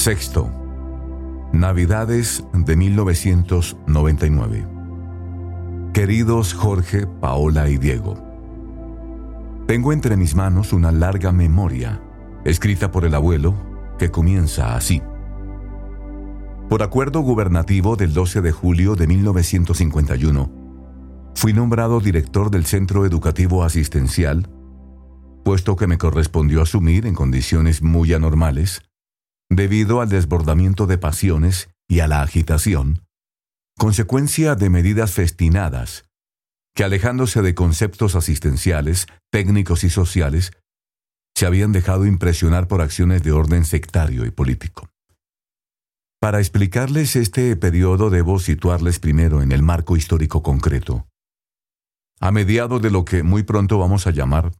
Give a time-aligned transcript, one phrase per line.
[0.00, 0.50] Sexto.
[1.52, 4.66] Navidades de 1999.
[5.92, 8.16] Queridos Jorge, Paola y Diego.
[9.66, 12.00] Tengo entre mis manos una larga memoria,
[12.46, 13.54] escrita por el abuelo,
[13.98, 15.02] que comienza así.
[16.70, 20.50] Por acuerdo gubernativo del 12 de julio de 1951,
[21.34, 24.48] fui nombrado director del Centro Educativo Asistencial,
[25.44, 28.80] puesto que me correspondió asumir en condiciones muy anormales,
[29.50, 33.02] debido al desbordamiento de pasiones y a la agitación,
[33.76, 36.04] consecuencia de medidas festinadas,
[36.74, 40.52] que alejándose de conceptos asistenciales, técnicos y sociales,
[41.34, 44.88] se habían dejado impresionar por acciones de orden sectario y político.
[46.20, 51.08] Para explicarles este periodo debo situarles primero en el marco histórico concreto.
[52.20, 54.52] A mediados de lo que muy pronto vamos a llamar,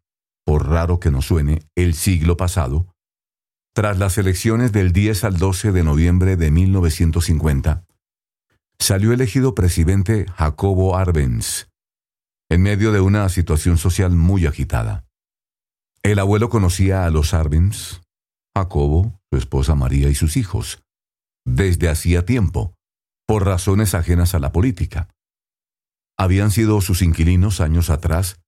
[0.46, 2.86] por raro que nos suene, el siglo pasado,
[3.80, 7.86] tras las elecciones del 10 al 12 de noviembre de 1950,
[8.78, 11.70] salió elegido presidente Jacobo Arbenz,
[12.50, 15.06] en medio de una situación social muy agitada.
[16.02, 18.02] El abuelo conocía a los Arbenz,
[18.54, 20.82] Jacobo, su esposa María y sus hijos,
[21.46, 22.74] desde hacía tiempo,
[23.26, 25.08] por razones ajenas a la política.
[26.18, 28.42] Habían sido sus inquilinos años atrás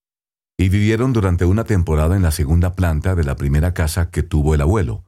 [0.58, 4.54] y vivieron durante una temporada en la segunda planta de la primera casa que tuvo
[4.54, 5.06] el abuelo,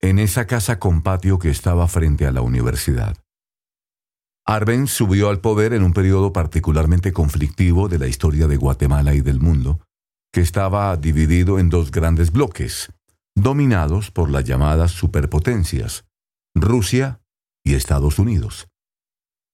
[0.00, 3.16] en esa casa con patio que estaba frente a la universidad.
[4.46, 9.20] Arbenz subió al poder en un periodo particularmente conflictivo de la historia de Guatemala y
[9.20, 9.80] del mundo,
[10.32, 12.92] que estaba dividido en dos grandes bloques,
[13.34, 16.06] dominados por las llamadas superpotencias,
[16.54, 17.20] Rusia
[17.64, 18.68] y Estados Unidos.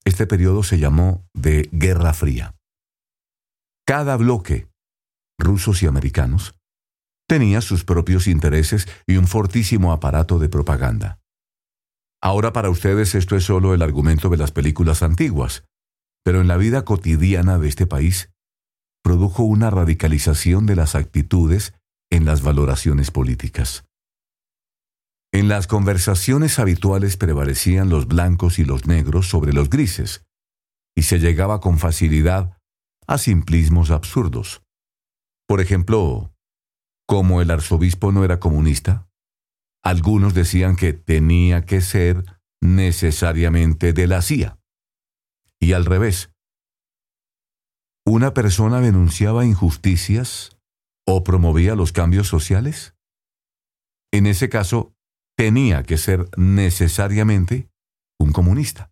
[0.04, 2.54] Este periodo se llamó de Guerra Fría.
[3.86, 4.68] Cada bloque,
[5.38, 6.54] rusos y americanos,
[7.28, 11.18] tenía sus propios intereses y un fortísimo aparato de propaganda.
[12.22, 15.64] Ahora para ustedes esto es solo el argumento de las películas antiguas,
[16.24, 18.30] pero en la vida cotidiana de este país
[19.02, 21.74] produjo una radicalización de las actitudes
[22.10, 23.84] en las valoraciones políticas.
[25.32, 30.24] En las conversaciones habituales prevalecían los blancos y los negros sobre los grises,
[30.96, 32.56] y se llegaba con facilidad
[33.06, 34.62] a simplismos absurdos.
[35.46, 36.33] Por ejemplo,
[37.06, 39.08] como el arzobispo no era comunista,
[39.82, 42.24] algunos decían que tenía que ser
[42.62, 44.58] necesariamente de la CIA.
[45.60, 46.30] Y al revés,
[48.06, 50.56] ¿una persona denunciaba injusticias
[51.06, 52.94] o promovía los cambios sociales?
[54.12, 54.94] En ese caso,
[55.36, 57.68] tenía que ser necesariamente
[58.18, 58.90] un comunista.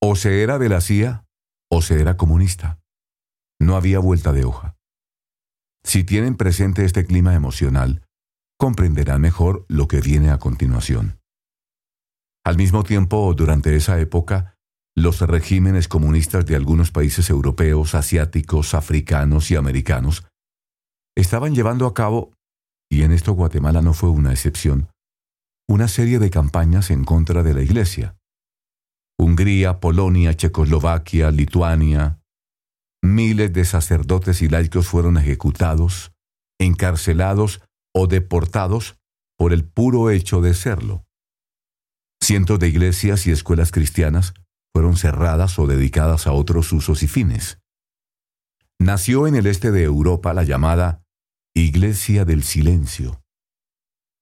[0.00, 1.26] O se era de la CIA
[1.70, 2.80] o se era comunista.
[3.60, 4.73] No había vuelta de hoja.
[5.84, 8.02] Si tienen presente este clima emocional,
[8.58, 11.20] comprenderán mejor lo que viene a continuación.
[12.44, 14.56] Al mismo tiempo, durante esa época,
[14.96, 20.26] los regímenes comunistas de algunos países europeos, asiáticos, africanos y americanos
[21.16, 22.32] estaban llevando a cabo,
[22.90, 24.88] y en esto Guatemala no fue una excepción,
[25.68, 28.16] una serie de campañas en contra de la Iglesia.
[29.18, 32.20] Hungría, Polonia, Checoslovaquia, Lituania,
[33.04, 36.12] miles de sacerdotes y laicos fueron ejecutados,
[36.58, 37.60] encarcelados
[37.94, 38.96] o deportados
[39.36, 41.04] por el puro hecho de serlo.
[42.22, 44.32] Cientos de iglesias y escuelas cristianas
[44.74, 47.58] fueron cerradas o dedicadas a otros usos y fines.
[48.80, 51.04] Nació en el este de Europa la llamada
[51.54, 53.20] Iglesia del Silencio.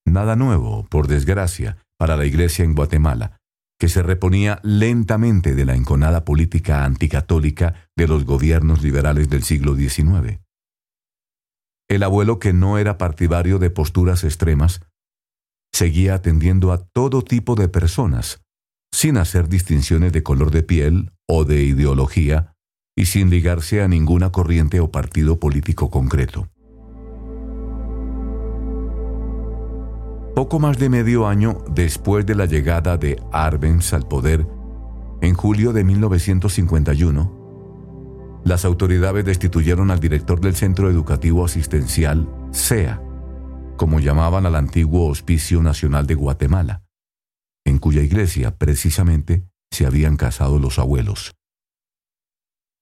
[0.05, 3.39] Nada nuevo, por desgracia, para la iglesia en Guatemala,
[3.83, 9.75] que se reponía lentamente de la enconada política anticatólica de los gobiernos liberales del siglo
[9.75, 10.39] XIX.
[11.91, 14.83] El abuelo, que no era partidario de posturas extremas,
[15.75, 18.45] seguía atendiendo a todo tipo de personas,
[18.95, 22.55] sin hacer distinciones de color de piel o de ideología,
[22.97, 26.52] y sin ligarse a ninguna corriente o partido político concreto.
[30.35, 34.47] Poco más de medio año después de la llegada de Arbenz al poder,
[35.21, 43.03] en julio de 1951, las autoridades destituyeron al director del Centro Educativo Asistencial, CEA,
[43.77, 46.83] como llamaban al antiguo Hospicio Nacional de Guatemala,
[47.67, 51.35] en cuya iglesia precisamente se habían casado los abuelos.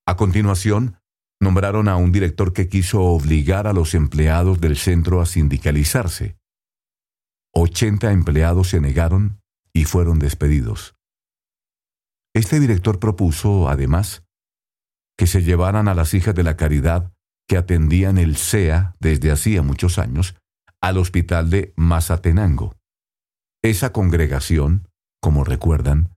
[0.07, 0.99] A continuación,
[1.41, 6.39] nombraron a un director que quiso obligar a los empleados del centro a sindicalizarse
[7.55, 9.41] 80 empleados se negaron
[9.73, 10.95] y fueron despedidos.
[12.35, 14.23] Este director propuso, además,
[15.19, 17.13] que se llevaran a las hijas de la caridad
[17.49, 20.37] que atendían el SEA desde hacía muchos años
[20.81, 22.77] al hospital de Mazatenango.
[23.63, 24.89] Esa congregación,
[25.21, 26.15] como recuerdan,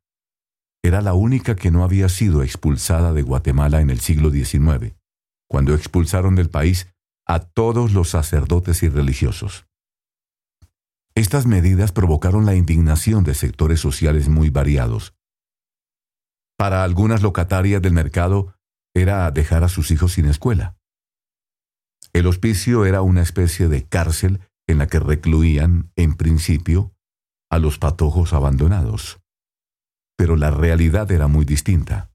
[0.84, 4.96] era la única que no había sido expulsada de Guatemala en el siglo XIX,
[5.50, 6.94] cuando expulsaron del país
[7.26, 9.66] a todos los sacerdotes y religiosos.
[11.16, 15.14] Estas medidas provocaron la indignación de sectores sociales muy variados.
[16.58, 18.56] Para algunas locatarias del mercado
[18.96, 20.76] era dejar a sus hijos sin escuela.
[22.14, 26.96] El hospicio era una especie de cárcel en la que recluían, en principio,
[27.52, 29.20] a los patojos abandonados.
[30.18, 32.12] Pero la realidad era muy distinta.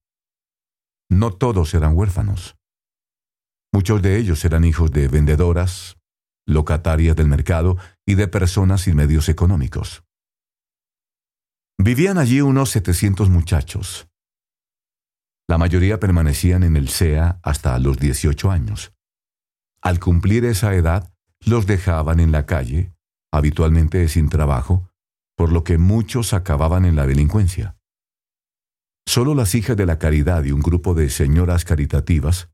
[1.10, 2.56] No todos eran huérfanos.
[3.72, 5.98] Muchos de ellos eran hijos de vendedoras,
[6.46, 7.76] locatarias del mercado
[8.08, 10.02] y de personas sin medios económicos.
[11.76, 14.08] Vivían allí unos 700 muchachos.
[15.46, 18.94] La mayoría permanecían en el SEA hasta los 18 años.
[19.82, 21.12] Al cumplir esa edad,
[21.44, 22.94] los dejaban en la calle,
[23.30, 24.88] habitualmente sin trabajo,
[25.36, 27.76] por lo que muchos acababan en la delincuencia.
[29.06, 32.48] Solo las hijas de la caridad y un grupo de señoras caritativas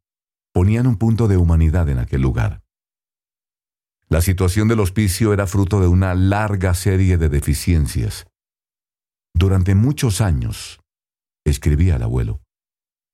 [0.52, 2.63] ponían un punto de humanidad en aquel lugar.
[4.14, 8.28] La situación del hospicio era fruto de una larga serie de deficiencias.
[9.34, 10.78] Durante muchos años,
[11.44, 12.40] escribía el abuelo,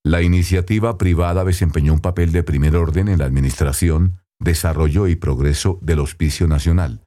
[0.04, 5.78] la iniciativa privada desempeñó un papel de primer orden en la administración, desarrollo y progreso
[5.80, 7.06] del Hospicio Nacional,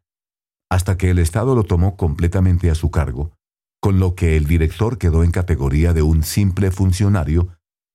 [0.71, 3.35] hasta que el Estado lo tomó completamente a su cargo,
[3.79, 7.49] con lo que el director quedó en categoría de un simple funcionario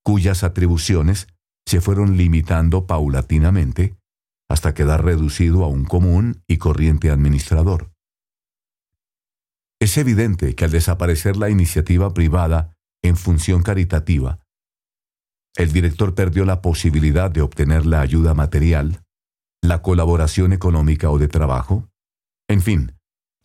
[0.04, 1.26] cuyas atribuciones
[1.66, 3.97] se fueron limitando paulatinamente
[4.48, 7.90] hasta quedar reducido a un común y corriente administrador.
[9.80, 14.40] Es evidente que al desaparecer la iniciativa privada en función caritativa,
[15.56, 19.02] el director perdió la posibilidad de obtener la ayuda material,
[19.62, 21.88] la colaboración económica o de trabajo,
[22.48, 22.92] en fin,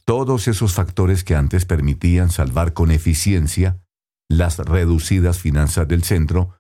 [0.06, 3.80] todos esos factores que antes permitían salvar con eficiencia
[4.30, 6.58] las reducidas finanzas del centro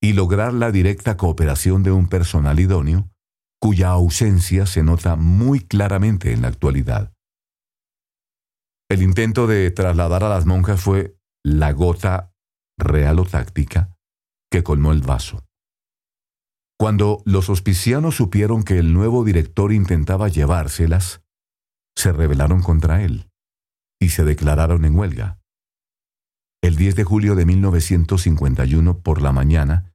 [0.00, 3.08] y lograr la directa cooperación de un personal idóneo,
[3.66, 7.12] cuya ausencia se nota muy claramente en la actualidad.
[8.88, 12.32] El intento de trasladar a las monjas fue la gota
[12.78, 13.98] real o táctica
[14.52, 15.44] que colmó el vaso.
[16.78, 21.24] Cuando los hospicianos supieron que el nuevo director intentaba llevárselas,
[21.96, 23.28] se rebelaron contra él
[24.00, 25.40] y se declararon en huelga.
[26.62, 29.92] El 10 de julio de 1951 por la mañana,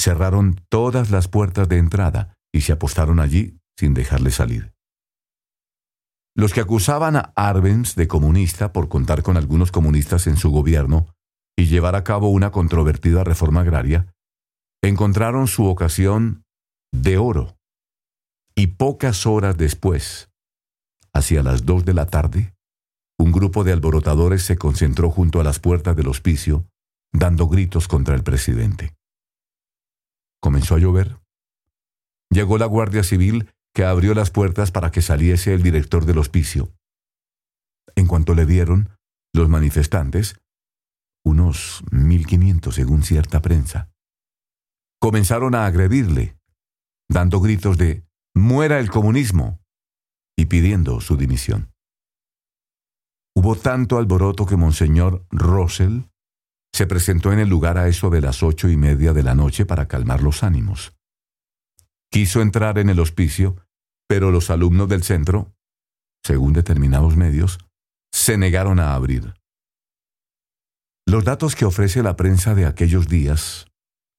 [0.00, 4.72] cerraron todas las puertas de entrada y se apostaron allí sin dejarle salir.
[6.36, 11.06] Los que acusaban a Arbenz de comunista por contar con algunos comunistas en su gobierno
[11.56, 14.14] y llevar a cabo una controvertida reforma agraria,
[14.82, 16.44] encontraron su ocasión
[16.92, 17.56] de oro.
[18.54, 20.30] Y pocas horas después,
[21.12, 22.54] hacia las dos de la tarde,
[23.18, 26.66] un grupo de alborotadores se concentró junto a las puertas del hospicio,
[27.12, 28.94] dando gritos contra el presidente.
[30.40, 31.18] Comenzó a llover.
[32.30, 36.72] Llegó la Guardia Civil que abrió las puertas para que saliese el director del hospicio.
[37.96, 38.90] En cuanto le vieron,
[39.32, 40.36] los manifestantes
[41.24, 43.90] unos 1500 según cierta prensa,
[45.00, 46.36] comenzaron a agredirle,
[47.08, 49.60] dando gritos de muera el comunismo
[50.36, 51.72] y pidiendo su dimisión.
[53.34, 56.02] Hubo tanto alboroto que Monseñor Russell
[56.72, 59.66] se presentó en el lugar a eso de las ocho y media de la noche
[59.66, 60.92] para calmar los ánimos.
[62.10, 63.56] Quiso entrar en el hospicio,
[64.08, 65.54] pero los alumnos del centro,
[66.24, 67.58] según determinados medios,
[68.12, 69.34] se negaron a abrir.
[71.06, 73.66] Los datos que ofrece la prensa de aquellos días,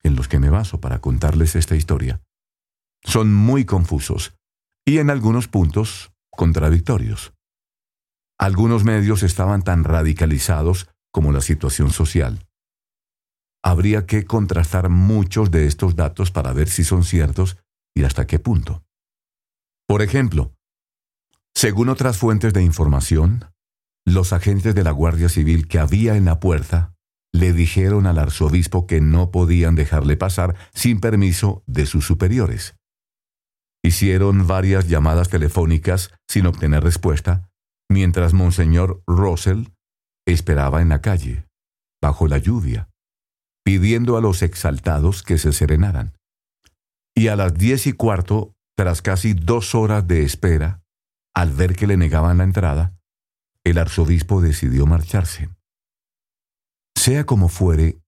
[0.03, 2.21] en los que me baso para contarles esta historia,
[3.03, 4.35] son muy confusos
[4.85, 7.33] y en algunos puntos contradictorios.
[8.39, 12.47] Algunos medios estaban tan radicalizados como la situación social.
[13.63, 17.57] Habría que contrastar muchos de estos datos para ver si son ciertos
[17.95, 18.83] y hasta qué punto.
[19.87, 20.53] Por ejemplo,
[21.53, 23.45] según otras fuentes de información,
[24.05, 26.95] los agentes de la Guardia Civil que había en la puerta
[27.33, 32.75] le dijeron al arzobispo que no podían dejarle pasar sin permiso de sus superiores.
[33.83, 37.49] Hicieron varias llamadas telefónicas sin obtener respuesta,
[37.89, 39.67] mientras Monseñor Russell
[40.27, 41.47] esperaba en la calle,
[42.01, 42.89] bajo la lluvia,
[43.63, 46.13] pidiendo a los exaltados que se serenaran.
[47.21, 50.81] Y a las diez y cuarto, tras casi dos horas de espera,
[51.35, 52.97] al ver que le negaban la entrada,
[53.63, 55.51] el arzobispo decidió marcharse.
[56.97, 58.01] Sea como fuere,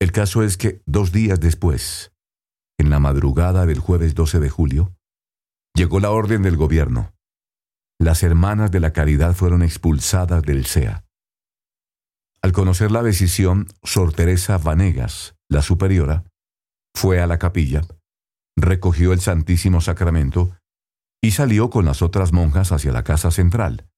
[0.00, 2.10] el caso es que dos días después,
[2.76, 4.96] en la madrugada del jueves 12 de julio,
[5.72, 7.14] llegó la orden del gobierno.
[8.00, 11.04] las hermanas de la caridad fueron expulsadas del SEA.
[12.42, 16.24] Al conocer la decisión, Sor Teresa Vanegas, la superiora,
[16.96, 17.82] fue a la capilla,
[18.56, 20.56] recogió el Santísimo Sacramento
[21.22, 23.88] y salió con las otras monjas hacia la casa central.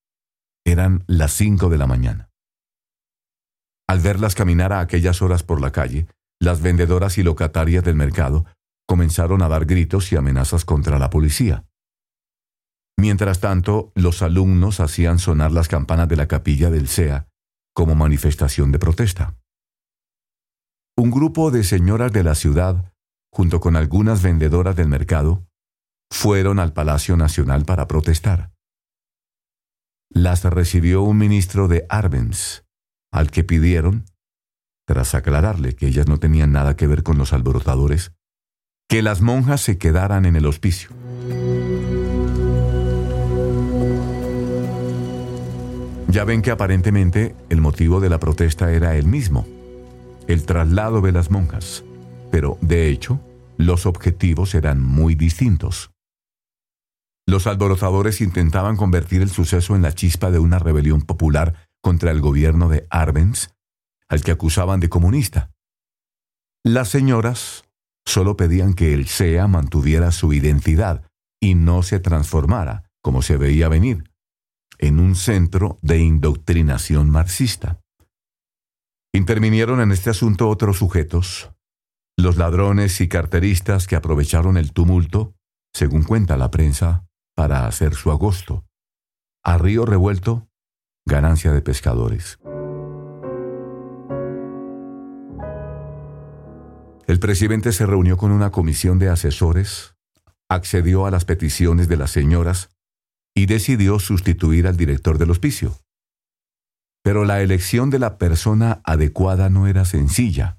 [0.65, 2.31] Eran las cinco de la mañana.
[3.89, 6.07] Al verlas caminar a aquellas horas por la calle,
[6.41, 8.45] las vendedoras y locatarias del mercado
[8.87, 11.65] comenzaron a dar gritos y amenazas contra la policía.
[12.99, 17.29] Mientras tanto, los alumnos hacían sonar las campanas de la capilla del SEA
[17.75, 19.37] como manifestación de protesta.
[20.97, 22.93] Un grupo de señoras de la ciudad,
[23.33, 25.47] junto con algunas vendedoras del mercado,
[26.11, 28.53] fueron al Palacio Nacional para protestar.
[30.11, 32.65] Las recibió un ministro de Arbenz,
[33.13, 34.07] al que pidieron,
[34.87, 38.13] tras aclararle que ellas no tenían nada que ver con los alborotadores,
[38.89, 40.91] que las monjas se quedaran en el hospicio.
[46.09, 49.47] Ya ven que aparentemente el motivo de la protesta era el mismo,
[50.27, 51.85] el traslado de las monjas,
[52.31, 53.21] pero de hecho
[53.57, 55.91] los objetivos eran muy distintos.
[57.27, 62.21] Los alborotadores intentaban convertir el suceso en la chispa de una rebelión popular contra el
[62.21, 63.51] gobierno de Arbenz,
[64.09, 65.51] al que acusaban de comunista.
[66.65, 67.65] Las señoras
[68.07, 71.05] solo pedían que el SEA mantuviera su identidad
[71.41, 74.11] y no se transformara, como se veía venir,
[74.79, 77.81] en un centro de indoctrinación marxista.
[79.13, 81.51] Intervinieron en este asunto otros sujetos,
[82.19, 85.35] los ladrones y carteristas que aprovecharon el tumulto,
[85.73, 87.07] según cuenta la prensa,
[87.37, 88.65] para hacer su agosto.
[89.45, 90.49] A río revuelto,
[91.07, 92.41] ganancia de pescadores.
[97.07, 99.95] El presidente se reunió con una comisión de asesores,
[100.51, 102.71] accedió a las peticiones de las señoras
[103.33, 105.79] y decidió sustituir al director del hospicio.
[107.05, 110.58] Pero la elección de la persona adecuada no era sencilla,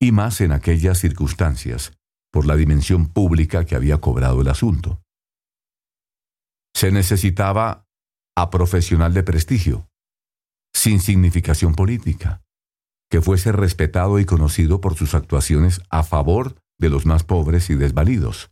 [0.00, 1.92] y más en aquellas circunstancias,
[2.32, 5.02] por la dimensión pública que había cobrado el asunto.
[6.74, 7.86] Se necesitaba
[8.36, 9.88] a profesional de prestigio,
[10.72, 12.42] sin significación política,
[13.10, 17.74] que fuese respetado y conocido por sus actuaciones a favor de los más pobres y
[17.74, 18.50] desvalidos,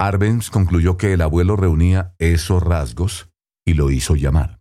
[0.00, 3.30] Arbenz concluyó que el abuelo reunía esos rasgos
[3.66, 4.60] y lo hizo llamar.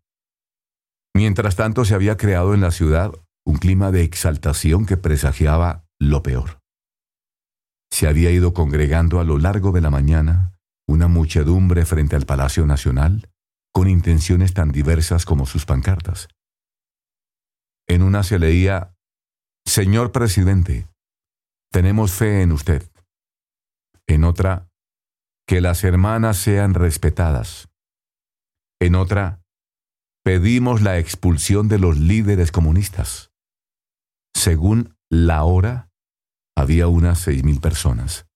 [1.16, 3.12] Mientras tanto se había creado en la ciudad
[3.48, 6.60] un clima de exaltación que presagiaba lo peor.
[7.90, 10.54] Se había ido congregando a lo largo de la mañana
[10.86, 13.30] una muchedumbre frente al Palacio Nacional
[13.74, 16.28] con intenciones tan diversas como sus pancartas.
[17.88, 18.94] En una se leía,
[19.66, 20.90] Señor presidente,
[21.72, 22.92] tenemos fe en usted.
[24.08, 24.68] En otra,
[25.48, 27.70] que las hermanas sean respetadas.
[28.82, 29.40] En otra,
[30.26, 33.32] pedimos la expulsión de los líderes comunistas.
[34.38, 35.90] Según la hora,
[36.56, 38.28] había unas seis mil personas.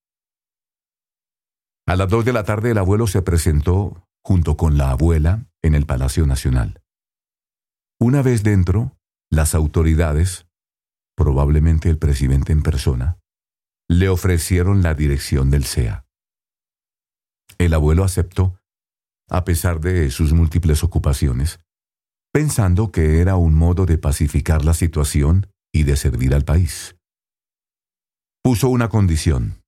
[1.88, 5.76] A las dos de la tarde el abuelo se presentó, junto con la abuela, en
[5.76, 6.82] el Palacio Nacional.
[8.00, 8.98] Una vez dentro,
[9.30, 10.48] las autoridades,
[11.16, 13.20] probablemente el presidente en persona,
[13.88, 16.08] le ofrecieron la dirección del SEA.
[17.60, 18.60] El abuelo aceptó,
[19.30, 21.60] a pesar de sus múltiples ocupaciones,
[22.34, 26.96] pensando que era un modo de pacificar la situación y de servir al país.
[28.44, 29.62] Puso una condición,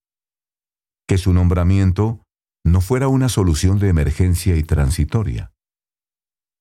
[1.08, 2.22] que su nombramiento
[2.66, 5.52] no fuera una solución de emergencia y transitoria.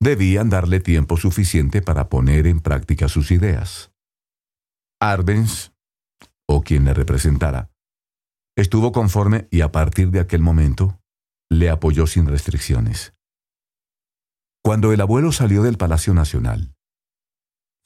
[0.00, 3.92] Debían darle tiempo suficiente para poner en práctica sus ideas.
[5.00, 5.72] Arbenz,
[6.48, 7.70] o quien le representara,
[8.56, 11.00] estuvo conforme y a partir de aquel momento
[11.50, 13.14] le apoyó sin restricciones.
[14.64, 16.74] Cuando el abuelo salió del Palacio Nacional,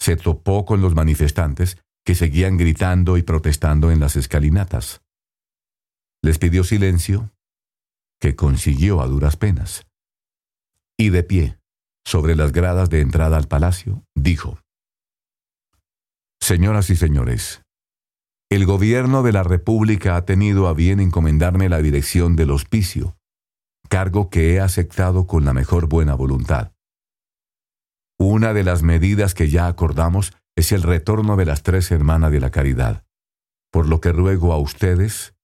[0.06, 5.02] se topó con los manifestantes que seguían gritando y protestando en las escalinatas.
[6.22, 7.32] Les pidió silencio,
[8.20, 9.84] que consiguió a duras penas.
[10.96, 11.58] Y de pie,
[12.04, 14.60] sobre las gradas de entrada al palacio, dijo,
[16.40, 17.62] Señoras y señores,
[18.48, 23.16] el gobierno de la República ha tenido a bien encomendarme la dirección del hospicio
[23.88, 26.75] cargo que he aceptado con la mejor buena voluntad.
[28.18, 32.40] Una de las medidas que ya acordamos es el retorno de las tres hermanas de
[32.40, 33.04] la caridad,
[33.70, 35.34] por lo que ruego a ustedes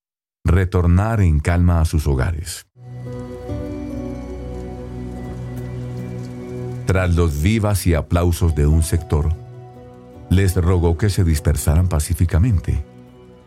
[0.45, 2.67] retornar en calma a sus hogares.
[6.87, 9.35] Tras los vivas y aplausos de un sector,
[10.31, 12.85] les rogó que se dispersaran pacíficamente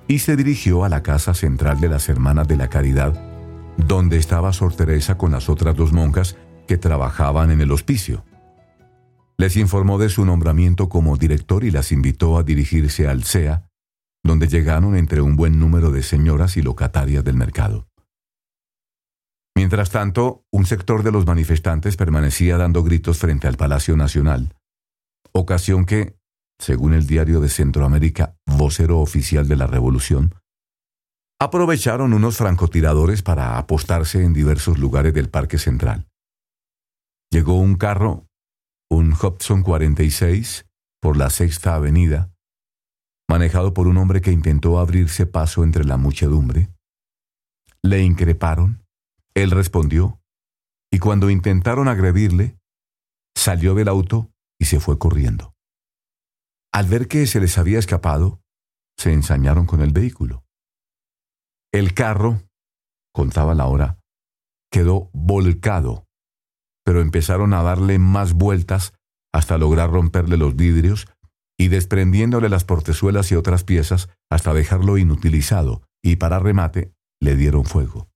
[0.07, 3.35] y se dirigió a la casa central de las Hermanas de la Caridad
[3.77, 8.23] donde estaba Sor Teresa con las otras dos monjas que trabajaban en el hospicio.
[9.37, 13.69] Les informó de su nombramiento como director y las invitó a dirigirse al CEA,
[14.23, 17.87] donde llegaron entre un buen número de señoras y locatarias del mercado.
[19.55, 24.53] Mientras tanto, un sector de los manifestantes permanecía dando gritos frente al Palacio Nacional,
[25.31, 26.17] ocasión que,
[26.59, 30.35] según el diario de Centroamérica, vocero oficial de la Revolución,
[31.39, 36.07] aprovecharon unos francotiradores para apostarse en diversos lugares del Parque Central.
[37.31, 38.27] Llegó un carro,
[38.89, 40.65] un Hobson 46,
[41.01, 42.31] por la Sexta Avenida,
[43.29, 46.69] manejado por un hombre que intentó abrirse paso entre la muchedumbre.
[47.83, 48.83] Le increparon,
[49.33, 50.19] él respondió,
[50.91, 52.57] y cuando intentaron agredirle,
[53.35, 55.53] salió del auto y se fue corriendo.
[56.73, 58.41] Al ver que se les había escapado,
[58.97, 60.43] se ensañaron con el vehículo.
[61.73, 62.41] El carro,
[63.13, 63.99] contaba la hora,
[64.71, 66.04] quedó volcado,
[66.85, 68.93] pero empezaron a darle más vueltas
[69.33, 71.07] hasta lograr romperle los vidrios
[71.57, 77.65] y desprendiéndole las portezuelas y otras piezas hasta dejarlo inutilizado, y para remate le dieron
[77.65, 78.07] fuego.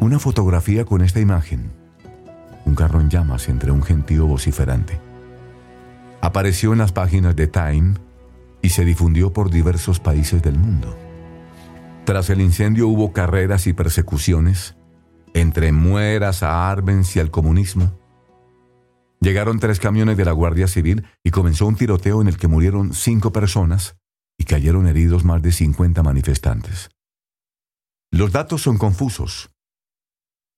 [0.00, 1.70] Una fotografía con esta imagen.
[2.66, 4.98] Un carro en llamas entre un gentío vociferante.
[6.20, 7.94] Apareció en las páginas de Time
[8.62, 10.96] y se difundió por diversos países del mundo.
[12.04, 14.76] Tras el incendio hubo carreras y persecuciones
[15.32, 17.98] entre mueras a Arbenz y al comunismo.
[19.20, 22.92] Llegaron tres camiones de la Guardia Civil y comenzó un tiroteo en el que murieron
[22.92, 23.96] cinco personas
[24.38, 26.90] y cayeron heridos más de 50 manifestantes.
[28.12, 29.50] Los datos son confusos,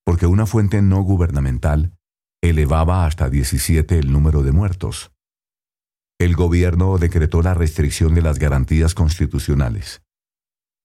[0.04, 1.96] porque una fuente no gubernamental
[2.42, 5.12] elevaba hasta 17 el número de muertos
[6.18, 10.02] el gobierno decretó la restricción de las garantías constitucionales.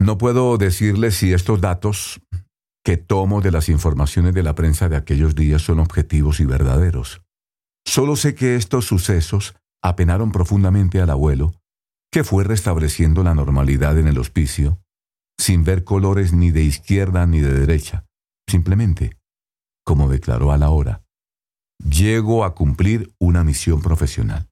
[0.01, 2.21] No puedo decirles si estos datos
[2.83, 7.21] que tomo de las informaciones de la prensa de aquellos días son objetivos y verdaderos.
[7.85, 11.53] Solo sé que estos sucesos apenaron profundamente al abuelo,
[12.11, 14.81] que fue restableciendo la normalidad en el hospicio,
[15.39, 18.03] sin ver colores ni de izquierda ni de derecha,
[18.49, 19.19] simplemente,
[19.85, 21.03] como declaró a la hora,
[21.77, 24.50] llego a cumplir una misión profesional.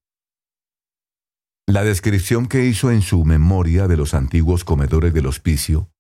[1.70, 5.92] La descripción que hizo en su memoria de los antiguos comedores del hospicio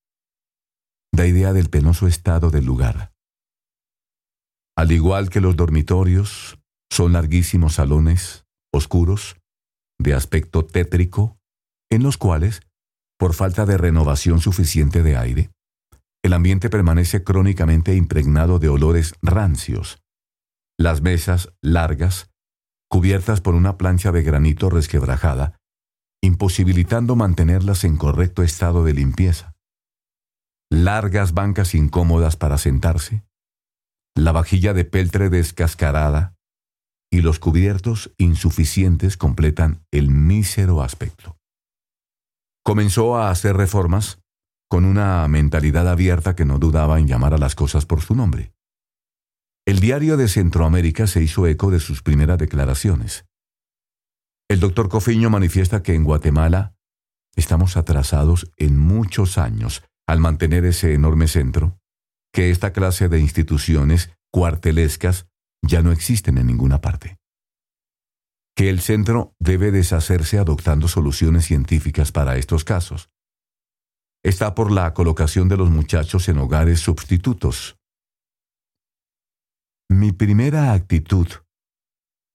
[1.13, 3.13] da idea del penoso estado del lugar.
[4.75, 6.57] Al igual que los dormitorios,
[6.89, 9.37] son larguísimos salones, oscuros,
[9.99, 11.37] de aspecto tétrico,
[11.91, 12.61] en los cuales,
[13.19, 15.51] por falta de renovación suficiente de aire,
[16.25, 20.01] el ambiente permanece crónicamente impregnado de olores rancios.
[20.79, 22.31] Las mesas largas,
[22.89, 25.58] cubiertas por una plancha de granito resquebrajada,
[26.21, 29.55] imposibilitando mantenerlas en correcto estado de limpieza.
[30.69, 33.23] Largas bancas incómodas para sentarse,
[34.15, 36.35] la vajilla de peltre descascarada
[37.11, 41.37] y los cubiertos insuficientes completan el mísero aspecto.
[42.63, 44.19] Comenzó a hacer reformas
[44.69, 48.53] con una mentalidad abierta que no dudaba en llamar a las cosas por su nombre.
[49.65, 53.25] El diario de Centroamérica se hizo eco de sus primeras declaraciones.
[54.49, 56.73] El doctor Cofiño manifiesta que en Guatemala
[57.35, 61.79] estamos atrasados en muchos años al mantener ese enorme centro,
[62.33, 65.27] que esta clase de instituciones cuartelescas
[65.61, 67.17] ya no existen en ninguna parte.
[68.55, 73.11] Que el centro debe deshacerse adoptando soluciones científicas para estos casos.
[74.23, 77.77] Está por la colocación de los muchachos en hogares sustitutos.
[79.87, 81.27] Mi primera actitud,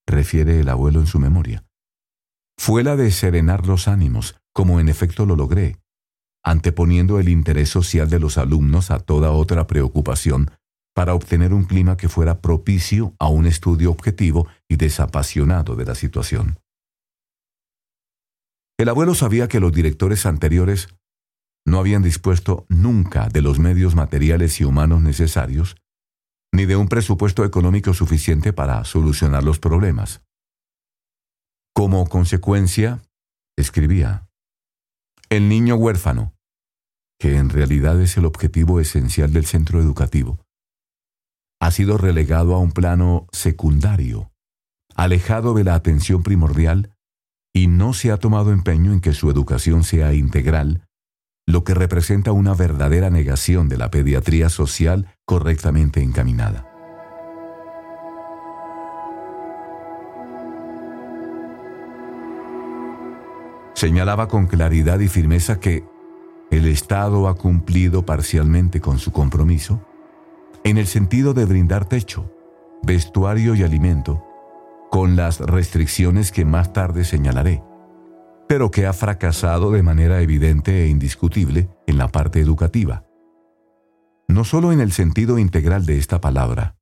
[0.07, 1.65] refiere el abuelo en su memoria,
[2.59, 5.79] fue la de serenar los ánimos, como en efecto lo logré,
[6.45, 10.51] anteponiendo el interés social de los alumnos a toda otra preocupación
[10.95, 15.95] para obtener un clima que fuera propicio a un estudio objetivo y desapasionado de la
[15.95, 16.59] situación.
[18.79, 20.89] El abuelo sabía que los directores anteriores
[21.67, 25.77] no habían dispuesto nunca de los medios materiales y humanos necesarios,
[26.53, 30.23] ni de un presupuesto económico suficiente para solucionar los problemas.
[31.77, 33.03] Como consecuencia,
[33.59, 34.29] escribía,
[35.29, 36.33] el niño huérfano,
[37.19, 40.39] que en realidad es el objetivo esencial del centro educativo,
[41.61, 44.31] ha sido relegado a un plano secundario,
[44.95, 46.95] alejado de la atención primordial
[47.53, 50.87] y no se ha tomado empeño en que su educación sea integral,
[51.45, 56.74] lo que representa una verdadera negación de la pediatría social correctamente encaminada.
[63.75, 65.85] Señalaba con claridad y firmeza que
[66.51, 69.85] el Estado ha cumplido parcialmente con su compromiso
[70.63, 72.33] en el sentido de brindar techo,
[72.83, 74.25] vestuario y alimento,
[74.91, 77.63] con las restricciones que más tarde señalaré,
[78.49, 83.05] pero que ha fracasado de manera evidente e indiscutible en la parte educativa.
[84.29, 86.77] No solo en el sentido integral de esta palabra,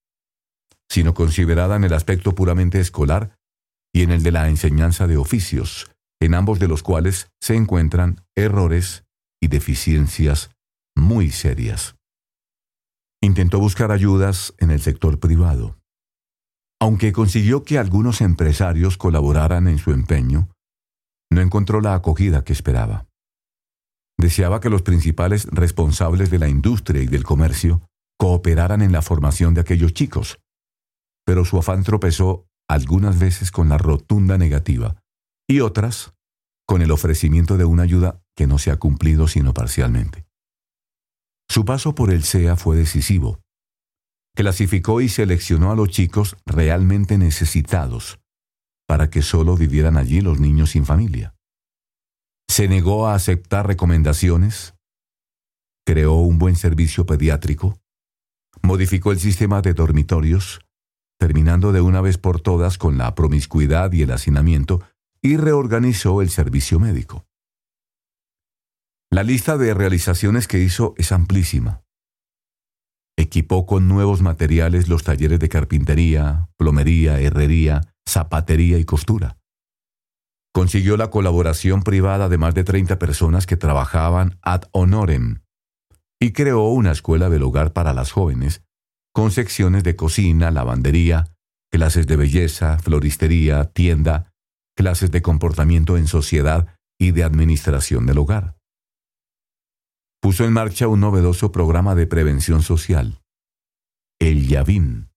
[0.89, 3.35] sino considerada en el aspecto puramente escolar
[3.93, 5.91] y en el de la enseñanza de oficios,
[6.23, 9.05] en ambos de los cuales se encuentran errores
[9.43, 10.51] y deficiencias
[10.97, 11.97] muy serias.
[13.21, 15.81] Intentó buscar ayudas en el sector privado.
[16.81, 20.49] Aunque consiguió que algunos empresarios colaboraran en su empeño,
[21.29, 23.07] no encontró la acogida que esperaba.
[24.17, 27.83] Deseaba que los principales responsables de la industria y del comercio
[28.17, 30.39] cooperaran en la formación de aquellos chicos,
[31.27, 35.02] pero su afán tropezó algunas veces con la rotunda negativa
[35.53, 36.15] y otras
[36.67, 40.27] con el ofrecimiento de una ayuda que no se ha cumplido sino parcialmente.
[41.49, 43.41] Su paso por el SEA fue decisivo.
[44.35, 48.21] Clasificó y seleccionó a los chicos realmente necesitados
[48.89, 51.35] para que solo vivieran allí los niños sin familia.
[52.49, 54.75] Se negó a aceptar recomendaciones,
[55.87, 57.79] creó un buen servicio pediátrico,
[58.63, 60.61] modificó el sistema de dormitorios,
[61.19, 64.83] terminando de una vez por todas con la promiscuidad y el hacinamiento,
[65.23, 67.27] y reorganizó el servicio médico.
[69.11, 71.83] La lista de realizaciones que hizo es amplísima.
[73.17, 79.39] Equipó con nuevos materiales los talleres de carpintería, plomería, herrería, zapatería y costura.
[80.53, 85.43] Consiguió la colaboración privada de más de 30 personas que trabajaban ad honorem
[86.21, 88.63] y creó una escuela del hogar para las jóvenes,
[89.13, 91.35] con secciones de cocina, lavandería,
[91.71, 94.32] clases de belleza, floristería, tienda,
[94.77, 98.57] clases de comportamiento en sociedad y de administración del hogar
[100.23, 103.21] puso en marcha un novedoso programa de prevención social,
[104.21, 105.11] el Yavin,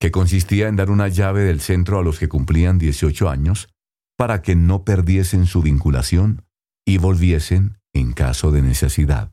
[0.00, 3.68] que consistía en dar una llave del centro a los que cumplían 18 años
[4.16, 6.44] para que no perdiesen su vinculación
[6.84, 9.32] y volviesen en caso de necesidad.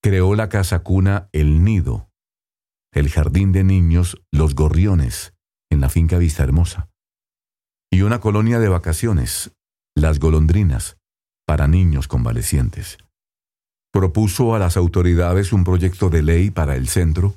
[0.00, 2.08] Creó la casa cuna El Nido,
[2.92, 5.34] el jardín de niños Los Gorriones,
[5.72, 6.88] en la finca Vista Hermosa,
[7.96, 9.52] y una colonia de vacaciones,
[9.94, 10.98] Las Golondrinas,
[11.46, 12.98] para niños convalecientes.
[13.90, 17.36] Propuso a las autoridades un proyecto de ley para el centro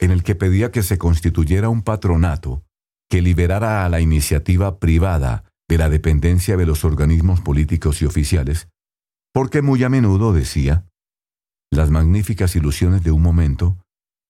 [0.00, 2.64] en el que pedía que se constituyera un patronato
[3.08, 8.66] que liberara a la iniciativa privada de la dependencia de los organismos políticos y oficiales,
[9.32, 10.88] porque muy a menudo decía,
[11.70, 13.78] las magníficas ilusiones de un momento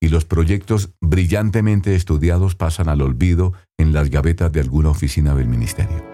[0.04, 5.48] y los proyectos brillantemente estudiados pasan al olvido en las gavetas de alguna oficina del
[5.48, 6.04] ministerio.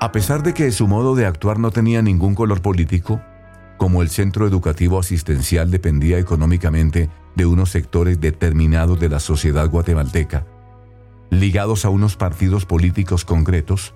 [0.00, 3.20] A pesar de que su modo de actuar no tenía ningún color político,
[3.76, 10.46] como el centro educativo asistencial dependía económicamente de unos sectores determinados de la sociedad guatemalteca,
[11.28, 13.94] ligados a unos partidos políticos concretos,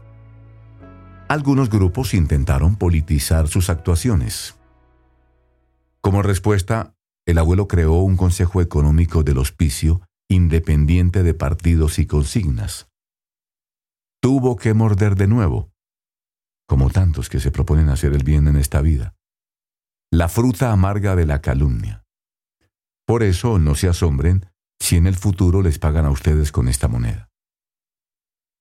[1.35, 4.57] algunos grupos intentaron politizar sus actuaciones.
[6.01, 6.95] Como respuesta,
[7.27, 12.89] el abuelo creó un consejo económico del hospicio independiente de partidos y consignas.
[14.23, 15.71] Tuvo que morder de nuevo
[16.67, 19.15] como tantos que se proponen hacer el bien en esta vida.
[20.11, 22.05] La fruta amarga de la calumnia.
[23.07, 24.47] Por eso no se asombren
[24.81, 27.29] si en el futuro les pagan a ustedes con esta moneda.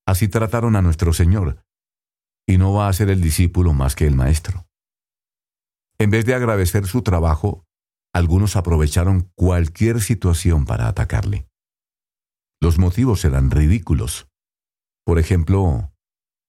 [0.06, 1.63] Así trataron a nuestro Señor,
[2.48, 4.66] y no va a ser el discípulo más que el Maestro.
[5.98, 7.66] En vez de agradecer su trabajo,
[8.14, 11.48] algunos aprovecharon cualquier situación para atacarle.
[12.62, 14.28] Los motivos eran ridículos.
[15.06, 15.92] Por ejemplo,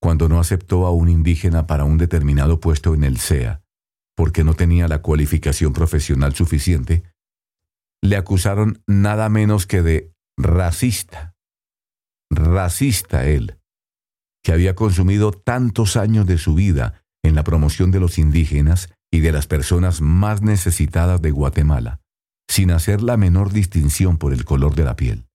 [0.01, 3.63] cuando no aceptó a un indígena para un determinado puesto en el SEA,
[4.15, 7.03] porque no tenía la cualificación profesional suficiente,
[8.03, 11.35] le acusaron nada menos que de racista.
[12.31, 13.59] Racista él,
[14.45, 19.21] que había consumido tantos años de su vida en la promoción de los indígenas y
[19.21, 22.01] de las personas más necesitadas de Guatemala,
[22.49, 25.27] sin hacer la menor distinción por el color de la piel.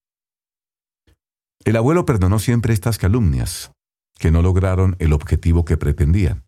[1.66, 3.72] El abuelo perdonó siempre estas calumnias,
[4.20, 6.46] que no lograron el objetivo que pretendían,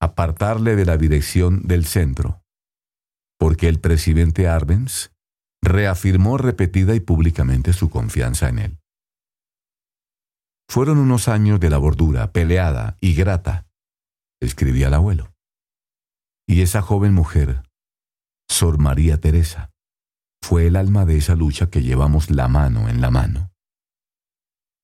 [0.00, 2.42] apartarle de la dirección del centro,
[3.38, 5.10] porque el presidente Arbenz
[5.60, 8.78] reafirmó repetida y públicamente su confianza en él.
[10.74, 13.68] Fueron unos años de labor dura, peleada y grata,
[14.40, 15.32] escribía el abuelo.
[16.48, 17.62] Y esa joven mujer,
[18.50, 19.70] Sor María Teresa,
[20.42, 23.52] fue el alma de esa lucha que llevamos la mano en la mano.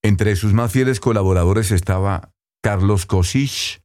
[0.00, 2.30] Entre sus más fieles colaboradores estaba
[2.62, 3.82] Carlos Kosich,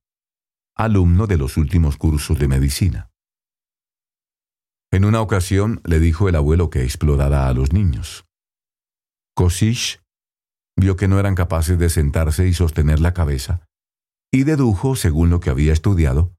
[0.76, 3.10] alumno de los últimos cursos de medicina.
[4.92, 8.26] En una ocasión le dijo el abuelo que explorara a los niños.
[9.36, 10.05] Kosich
[10.78, 13.66] vio que no eran capaces de sentarse y sostener la cabeza,
[14.32, 16.36] y dedujo, según lo que había estudiado,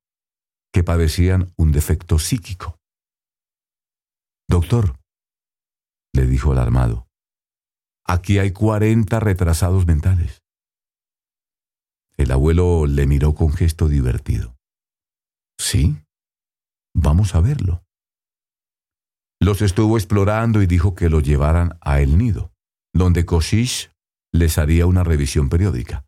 [0.73, 2.79] que padecían un defecto psíquico.
[4.49, 4.99] Doctor,
[6.15, 7.07] le dijo alarmado,
[8.05, 10.43] aquí hay cuarenta retrasados mentales.
[12.17, 14.57] El abuelo le miró con gesto divertido.
[15.59, 15.97] Sí,
[16.95, 17.83] vamos a verlo.
[19.41, 22.53] Los estuvo explorando y dijo que lo llevaran a el nido,
[22.95, 23.91] donde Koshish
[24.39, 26.05] les haría una revisión periódica.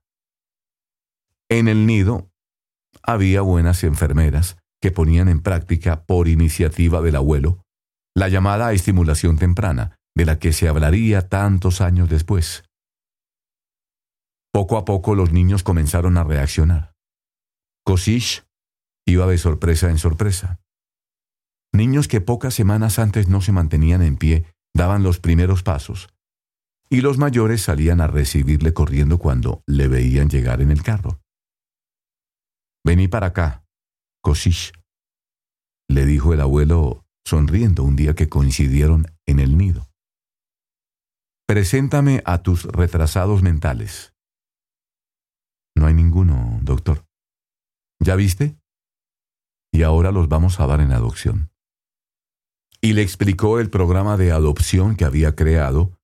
[1.50, 2.30] En el nido
[3.02, 7.64] había buenas enfermeras que ponían en práctica, por iniciativa del abuelo,
[8.14, 12.64] la llamada estimulación temprana, de la que se hablaría tantos años después.
[14.52, 16.92] Poco a poco los niños comenzaron a reaccionar.
[17.84, 18.44] Kosich
[19.06, 20.60] iba de sorpresa en sorpresa.
[21.72, 26.08] Niños que pocas semanas antes no se mantenían en pie daban los primeros pasos,
[26.90, 31.20] y los mayores salían a recibirle corriendo cuando le veían llegar en el carro.
[32.84, 33.64] Vení para acá,
[34.22, 34.72] Kosich,
[35.88, 39.88] le dijo el abuelo sonriendo un día que coincidieron en el nido.
[41.46, 44.14] Preséntame a tus retrasados mentales.
[45.76, 47.06] No hay ninguno, doctor.
[48.00, 48.58] ¿Ya viste?
[49.72, 51.50] Y ahora los vamos a dar en adopción.
[52.80, 55.97] Y le explicó el programa de adopción que había creado,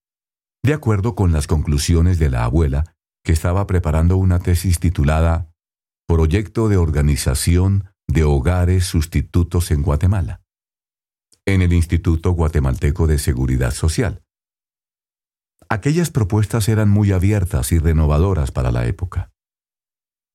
[0.65, 5.53] de acuerdo con las conclusiones de la abuela, que estaba preparando una tesis titulada
[6.09, 10.41] Proyecto de Organización de Hogares Sustitutos en Guatemala,
[11.45, 14.25] en el Instituto Guatemalteco de Seguridad Social.
[15.69, 19.31] Aquellas propuestas eran muy abiertas y renovadoras para la época.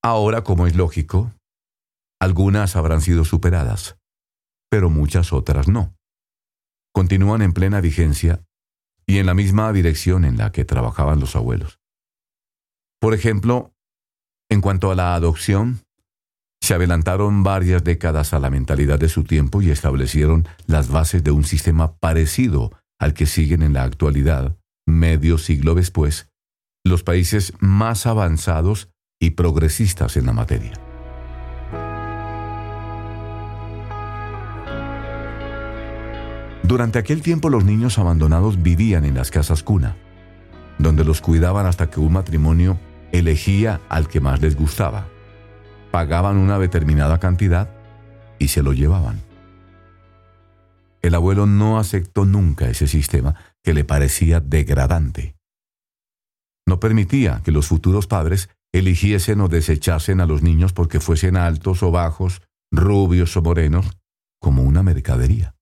[0.03, 1.33] Ahora, como es lógico,
[2.21, 3.97] algunas habrán sido superadas,
[4.69, 5.95] pero muchas otras no.
[6.93, 8.43] Continúan en plena vigencia
[9.09, 11.79] y en la misma dirección en la que trabajaban los abuelos.
[13.01, 13.73] Por ejemplo,
[14.51, 15.79] en cuanto a la adopción,
[16.61, 21.31] se adelantaron varias décadas a la mentalidad de su tiempo y establecieron las bases de
[21.31, 26.29] un sistema parecido al que siguen en la actualidad, medio siglo después,
[26.85, 30.88] los países más avanzados y progresistas en la materia.
[36.69, 39.97] Durante aquel tiempo los niños abandonados vivían en las casas cuna,
[40.77, 42.79] donde los cuidaban hasta que un matrimonio
[43.11, 45.07] elegía al que más les gustaba,
[45.89, 47.71] pagaban una determinada cantidad
[48.37, 49.19] y se lo llevaban.
[51.01, 55.35] El abuelo no aceptó nunca ese sistema que le parecía degradante.
[56.67, 61.81] No permitía que los futuros padres eligiesen o desechasen a los niños porque fuesen altos
[61.81, 63.97] o bajos, rubios o morenos,
[64.39, 65.55] como una mercadería.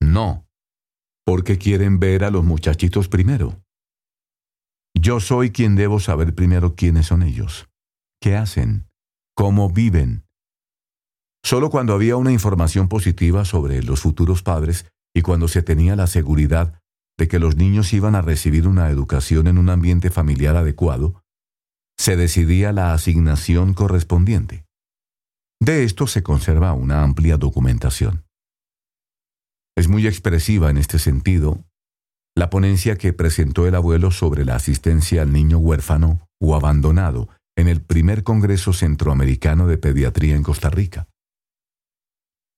[0.00, 0.46] No,
[1.24, 3.62] porque quieren ver a los muchachitos primero.
[4.94, 7.68] Yo soy quien debo saber primero quiénes son ellos,
[8.20, 8.88] qué hacen,
[9.34, 10.24] cómo viven.
[11.44, 16.06] Solo cuando había una información positiva sobre los futuros padres y cuando se tenía la
[16.06, 16.80] seguridad
[17.18, 21.22] de que los niños iban a recibir una educación en un ambiente familiar adecuado,
[21.98, 24.64] se decidía la asignación correspondiente.
[25.60, 28.27] De esto se conserva una amplia documentación.
[29.78, 31.64] Es muy expresiva en este sentido
[32.34, 37.68] la ponencia que presentó el abuelo sobre la asistencia al niño huérfano o abandonado en
[37.68, 41.06] el primer Congreso Centroamericano de Pediatría en Costa Rica.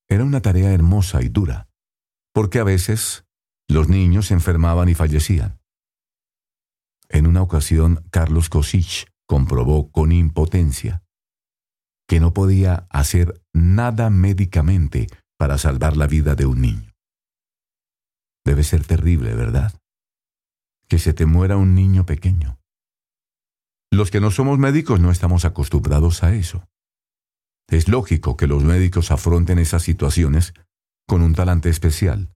[0.08, 1.68] Era una tarea hermosa y dura,
[2.32, 3.26] porque a veces
[3.68, 5.60] los niños se enfermaban y fallecían.
[7.10, 11.02] En una ocasión, Carlos Kosich comprobó con impotencia
[12.08, 16.89] que no podía hacer nada médicamente para salvar la vida de un niño.
[18.44, 19.72] Debe ser terrible, ¿verdad?
[20.88, 22.58] Que se te muera un niño pequeño.
[23.92, 26.64] Los que no somos médicos no estamos acostumbrados a eso.
[27.68, 30.54] Es lógico que los médicos afronten esas situaciones
[31.06, 32.32] con un talante especial.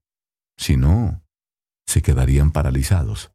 [0.57, 1.23] Si no,
[1.87, 3.33] se quedarían paralizados.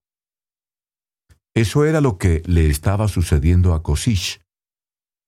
[1.56, 4.42] Eso era lo que le estaba sucediendo a Kosich.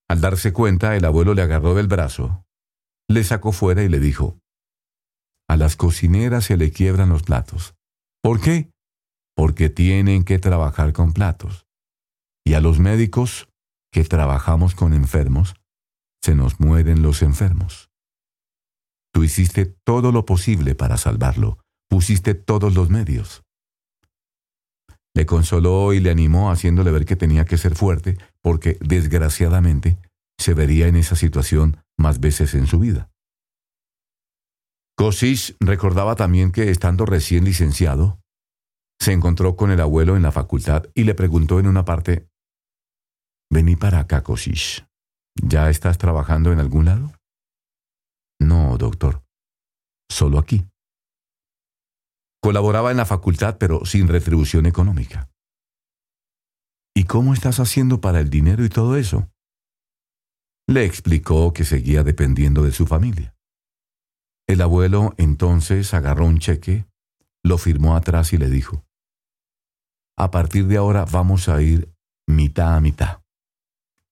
[0.09, 2.45] Al darse cuenta, el abuelo le agarró del brazo,
[3.09, 4.40] le sacó fuera y le dijo,
[5.51, 7.75] A las cocineras se le quiebran los platos.
[8.23, 8.71] ¿Por qué?
[9.35, 11.65] Porque tienen que trabajar con platos.
[12.45, 13.49] Y a los médicos,
[13.91, 15.55] que trabajamos con enfermos,
[16.23, 17.89] se nos mueren los enfermos.
[19.13, 21.59] Tú hiciste todo lo posible para salvarlo,
[21.89, 23.43] pusiste todos los medios.
[25.13, 29.97] Le consoló y le animó haciéndole ver que tenía que ser fuerte porque, desgraciadamente,
[30.39, 33.10] se vería en esa situación más veces en su vida.
[35.01, 38.21] Kosish recordaba también que, estando recién licenciado,
[39.01, 42.29] se encontró con el abuelo en la facultad y le preguntó en una parte,
[43.51, 44.85] Vení para acá, Kosish.
[45.41, 47.11] ¿Ya estás trabajando en algún lado?
[48.39, 49.23] No, doctor.
[50.07, 50.67] Solo aquí.
[52.39, 55.31] Colaboraba en la facultad, pero sin retribución económica.
[56.95, 59.27] ¿Y cómo estás haciendo para el dinero y todo eso?
[60.67, 63.35] Le explicó que seguía dependiendo de su familia.
[64.51, 66.85] El abuelo entonces agarró un cheque,
[67.41, 68.83] lo firmó atrás y le dijo,
[70.17, 71.89] A partir de ahora vamos a ir
[72.27, 73.21] mitad a mitad.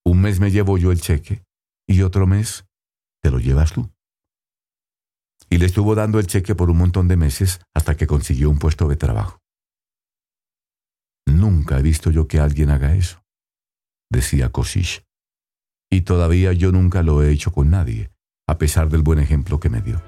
[0.06, 1.44] Un mes me llevo yo el cheque
[1.86, 2.66] y otro mes
[3.22, 3.92] te lo llevas tú.
[5.50, 8.60] Y le estuvo dando el cheque por un montón de meses hasta que consiguió un
[8.60, 9.42] puesto de trabajo.
[11.26, 13.22] Nunca he visto yo que alguien haga eso,
[14.10, 15.04] decía Kosish.
[15.92, 18.10] Y todavía yo nunca lo he hecho con nadie,
[18.48, 20.02] a pesar del buen ejemplo que me dio.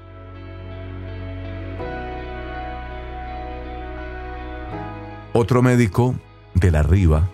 [5.34, 6.14] Otro médico,
[6.54, 7.30] de la Riva,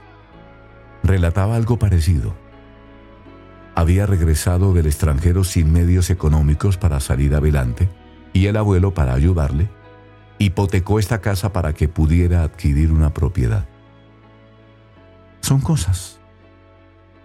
[1.02, 2.32] relataba algo parecido.
[3.74, 7.88] Había regresado del extranjero sin medios económicos para salir adelante
[8.32, 9.68] y el abuelo, para ayudarle,
[10.38, 13.66] hipotecó esta casa para que pudiera adquirir una propiedad.
[15.40, 16.20] Son cosas,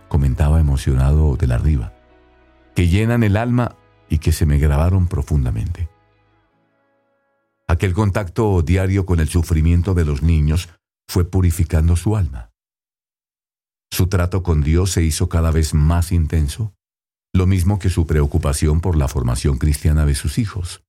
[0.07, 1.93] comentaba emocionado de la Riva,
[2.73, 3.75] que llenan el alma
[4.09, 5.92] y que se me grabaron profundamente.
[7.67, 10.69] Aquel contacto diario con el sufrimiento de los niños
[11.08, 12.52] fue purificando su alma.
[13.91, 16.73] Su trato con Dios se hizo cada vez más intenso,
[17.34, 20.84] lo mismo que su preocupación por la formación cristiana de sus hijos.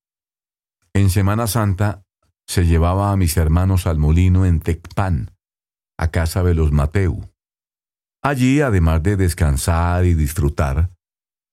[0.94, 2.02] En Semana Santa
[2.46, 5.32] se llevaba a mis hermanos al molino en Tecpan,
[5.98, 7.30] a casa de los Mateu.
[8.22, 10.90] Allí, además de descansar y disfrutar,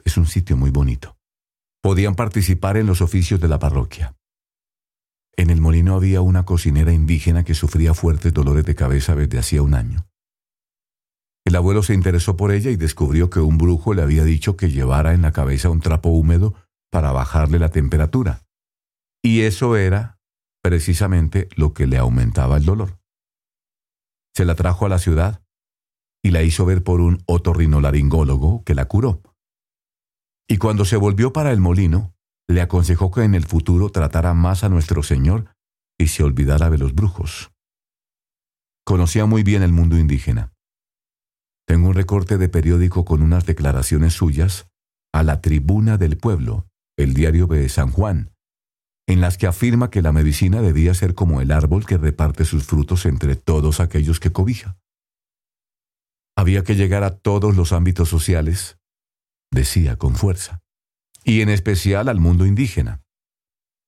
[0.06, 1.18] es un sitio muy bonito.
[1.82, 4.16] Podían participar en los oficios de la parroquia.
[5.38, 9.62] En el molino había una cocinera indígena que sufría fuertes dolores de cabeza desde hacía
[9.62, 10.08] un año.
[11.46, 14.70] El abuelo se interesó por ella y descubrió que un brujo le había dicho que
[14.70, 16.54] llevara en la cabeza un trapo húmedo
[16.92, 18.44] para bajarle la temperatura.
[19.24, 20.20] Y eso era
[20.62, 23.00] precisamente lo que le aumentaba el dolor.
[24.36, 25.42] Se la trajo a la ciudad
[26.24, 29.22] y la hizo ver por un otorrinolaringólogo que la curó.
[30.48, 32.14] Y cuando se volvió para el molino,
[32.52, 35.54] le aconsejó que en el futuro tratara más a nuestro Señor
[35.98, 37.52] y se olvidara de los brujos.
[38.86, 40.54] Conocía muy bien el mundo indígena.
[41.68, 44.68] Tengo un recorte de periódico con unas declaraciones suyas
[45.14, 48.32] a la tribuna del pueblo, el diario de San Juan,
[49.08, 52.66] en las que afirma que la medicina debía ser como el árbol que reparte sus
[52.66, 54.78] frutos entre todos aquellos que cobija.
[56.36, 58.78] Había que llegar a todos los ámbitos sociales,
[59.52, 60.62] decía con fuerza
[61.24, 63.02] y en especial al mundo indígena.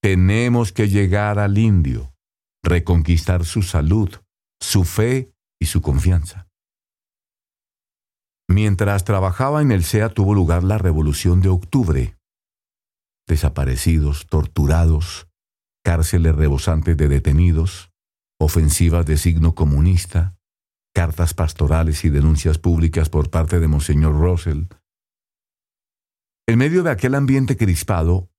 [0.01, 2.13] Tenemos que llegar al indio,
[2.63, 4.09] reconquistar su salud,
[4.59, 6.47] su fe y su confianza.
[8.49, 12.17] Mientras trabajaba en el SEA tuvo lugar la Revolución de Octubre.
[13.27, 15.27] Desaparecidos, torturados,
[15.83, 17.91] cárceles rebosantes de detenidos,
[18.39, 20.35] ofensivas de signo comunista,
[20.93, 24.65] cartas pastorales y denuncias públicas por parte de Monseñor Russell,
[26.47, 28.29] en medio de aquel ambiente crispado,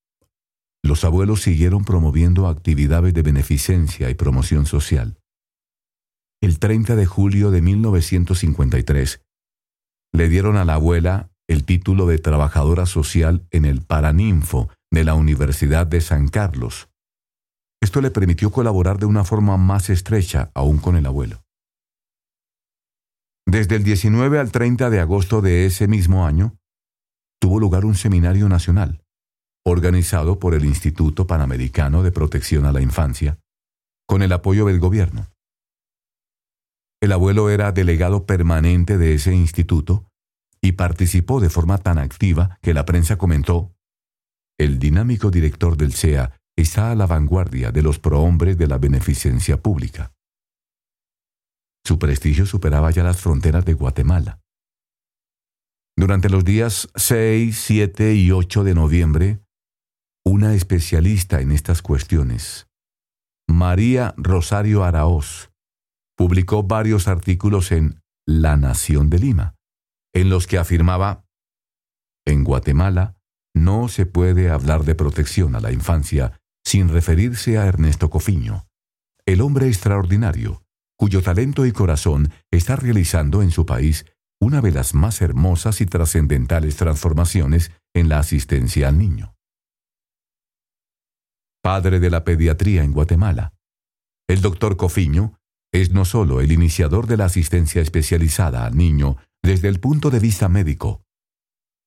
[0.83, 5.19] los abuelos siguieron promoviendo actividades de beneficencia y promoción social.
[6.43, 9.23] El 30 de julio de 1953,
[10.13, 15.15] le dieron a la abuela el título de trabajadora social en el Paraninfo de la
[15.15, 16.91] Universidad de San Carlos.
[17.83, 21.43] Esto le permitió colaborar de una forma más estrecha aún con el abuelo.
[23.47, 26.57] Desde el 19 al 30 de agosto de ese mismo año,
[27.45, 29.05] tuvo lugar un seminario nacional,
[29.67, 33.39] organizado por el Instituto Panamericano de Protección a la Infancia,
[34.09, 35.27] con el apoyo del gobierno.
[37.03, 40.07] El abuelo era delegado permanente de ese instituto
[40.63, 43.75] y participó de forma tan activa que la prensa comentó,
[44.59, 49.59] el dinámico director del SEA está a la vanguardia de los prohombres de la beneficencia
[49.59, 50.15] pública.
[51.85, 54.41] Su prestigio superaba ya las fronteras de Guatemala.
[55.97, 59.41] Durante los días 6, 7 y 8 de noviembre,
[60.25, 62.67] una especialista en estas cuestiones,
[63.49, 65.51] María Rosario Araoz,
[66.17, 69.55] publicó varios artículos en La Nación de Lima,
[70.13, 71.25] en los que afirmaba,
[72.27, 73.17] en Guatemala
[73.55, 78.67] no se puede hablar de protección a la infancia sin referirse a Ernesto Cofiño,
[79.27, 80.65] el hombre extraordinario
[80.97, 84.07] cuyo talento y corazón está realizando en su país
[84.45, 89.35] una de las más hermosas y trascendentales transformaciones en la asistencia al niño.
[91.63, 93.55] Padre de la pediatría en Guatemala,
[94.29, 95.39] el doctor Cofiño
[95.73, 100.21] es no solo el iniciador de la asistencia especializada al niño desde el punto de
[100.21, 101.03] vista médico,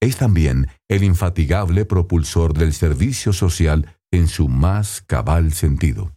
[0.02, 6.17] es también el infatigable propulsor del servicio social en su más cabal sentido.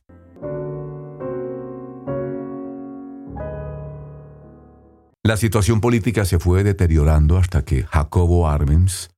[5.22, 9.10] La situación política se fue deteriorando hasta que Jacobo Arbenz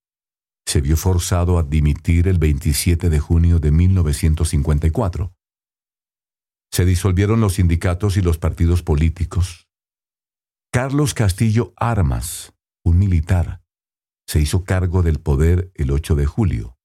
[0.66, 5.32] se vio forzado a dimitir el 27 de junio de 1954.
[6.72, 9.68] Se disolvieron los sindicatos y los partidos políticos.
[10.72, 12.52] Carlos Castillo Armas,
[12.84, 13.62] un militar,
[14.26, 16.78] se hizo cargo del poder el 8 de julio.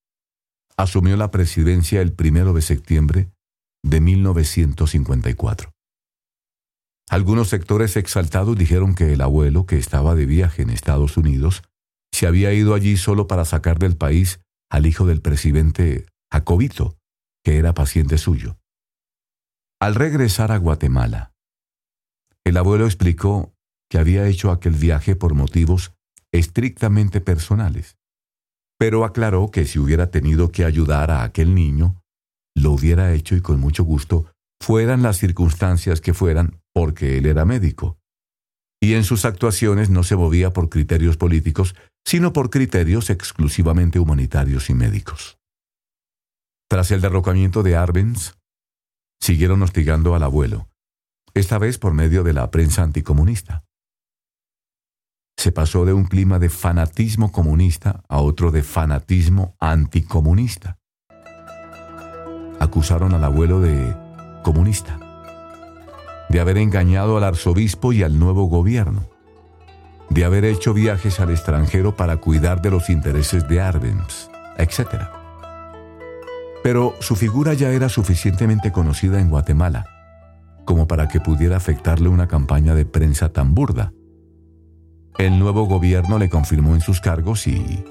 [0.76, 3.32] Asumió la presidencia el 1 de septiembre
[3.84, 5.76] de 1954.
[7.10, 11.64] Algunos sectores exaltados dijeron que el abuelo, que estaba de viaje en Estados Unidos,
[12.12, 16.97] se había ido allí solo para sacar del país al hijo del presidente Jacobito,
[17.43, 18.58] que era paciente suyo.
[19.80, 21.32] Al regresar a Guatemala,
[22.45, 23.53] el abuelo explicó
[23.89, 25.93] que había hecho aquel viaje por motivos
[26.34, 27.95] estrictamente personales,
[28.78, 32.01] pero aclaró que si hubiera tenido que ayudar a aquel niño,
[32.55, 34.26] lo hubiera hecho y con mucho gusto,
[34.62, 37.97] fueran las circunstancias que fueran, porque él era médico.
[38.80, 41.73] Y en sus actuaciones no se movía por criterios políticos,
[42.05, 45.39] sino por criterios exclusivamente humanitarios y médicos.
[46.69, 48.36] Tras el derrocamiento de Arbenz,
[49.19, 50.69] siguieron hostigando al abuelo,
[51.34, 53.63] esta vez por medio de la prensa anticomunista
[55.36, 60.78] se pasó de un clima de fanatismo comunista a otro de fanatismo anticomunista.
[62.59, 63.95] Acusaron al abuelo de
[64.43, 64.99] comunista,
[66.30, 69.03] de haber engañado al arzobispo y al nuevo gobierno,
[70.09, 75.07] de haber hecho viajes al extranjero para cuidar de los intereses de Arbenz, etc.
[76.63, 79.86] Pero su figura ya era suficientemente conocida en Guatemala
[80.65, 83.93] como para que pudiera afectarle una campaña de prensa tan burda
[85.17, 87.84] el nuevo gobierno le confirmó en sus cargos y...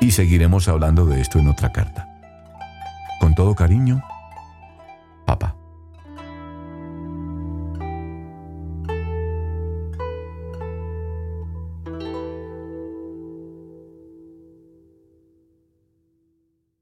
[0.00, 2.08] Y seguiremos hablando de esto en otra carta.
[3.20, 4.02] Con todo cariño,